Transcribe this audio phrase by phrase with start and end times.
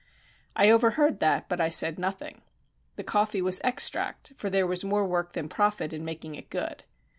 [0.55, 2.41] I overheard that, but I said nothing.
[2.95, 6.85] The coffee was extract, for there was more work than profit in making it good.